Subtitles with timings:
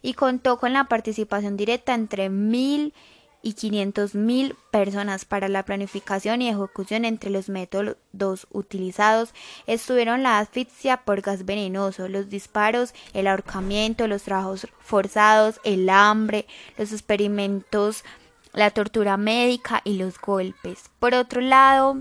[0.02, 2.94] Y contó con la participación directa entre mil
[3.42, 9.32] y 500 mil personas para la planificación y ejecución entre los métodos utilizados
[9.66, 16.46] estuvieron la asfixia por gas venenoso, los disparos, el ahorcamiento, los trabajos forzados, el hambre,
[16.76, 18.04] los experimentos,
[18.52, 20.90] la tortura médica y los golpes.
[20.98, 21.98] Por otro lado,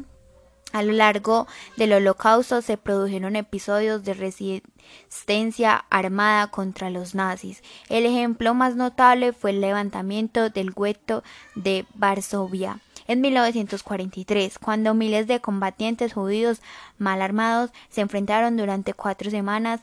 [0.74, 7.64] a lo largo del Holocausto se produjeron episodios de resistencia armada contra los nazis.
[7.90, 11.24] El ejemplo más notable fue el levantamiento del gueto
[11.56, 16.62] de Varsovia en 1943, cuando miles de combatientes judíos
[16.98, 19.82] mal armados se enfrentaron durante cuatro semanas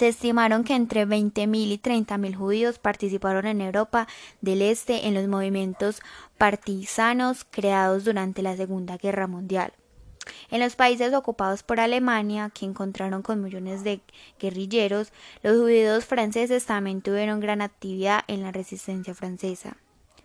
[0.00, 4.08] se estimaron que entre 20.000 y 30.000 judíos participaron en Europa
[4.40, 6.00] del Este en los movimientos
[6.38, 9.74] partisanos creados durante la Segunda Guerra Mundial.
[10.50, 14.00] En los países ocupados por Alemania, que encontraron con millones de
[14.38, 15.12] guerrilleros,
[15.42, 19.76] los judíos franceses también tuvieron gran actividad en la resistencia francesa.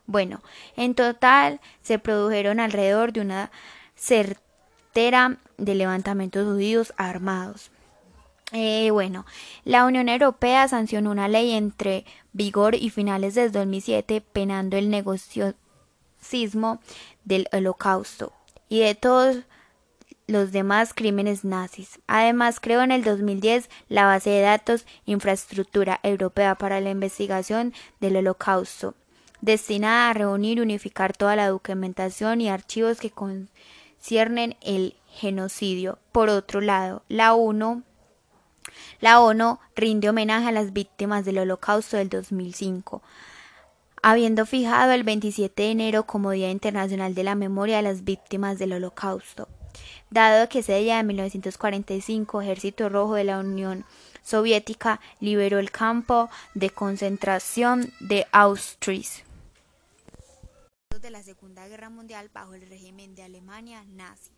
[0.06, 0.41] Bueno,
[0.78, 3.52] en total se produjeron alrededor de una
[3.94, 7.72] certera de levantamientos judíos armados.
[8.52, 9.26] Eh, bueno,
[9.64, 16.80] la Unión Europea sancionó una ley entre vigor y finales de 2007 penando el negociosismo
[17.24, 18.34] del holocausto
[18.70, 19.38] y de todos
[20.28, 22.00] los demás crímenes nazis.
[22.08, 28.18] Además, creó en el 2010 la base de datos Infraestructura Europea para la Investigación del
[28.18, 28.96] Holocausto,
[29.42, 36.00] destinada a reunir y unificar toda la documentación y archivos que conciernen el genocidio.
[36.12, 37.84] Por otro lado, la ONU
[39.00, 43.02] la ONU rinde homenaje a las víctimas del Holocausto del 2005,
[44.02, 48.59] habiendo fijado el 27 de enero como Día Internacional de la Memoria de las Víctimas
[48.59, 49.48] del Holocausto.
[50.09, 53.86] Dado que ese día de 1945 Ejército Rojo de la Unión
[54.24, 59.26] Soviética liberó el campo de concentración de Auschwitz
[61.06, 64.32] de la Segunda Guerra Mundial bajo el régimen de Alemania nazi.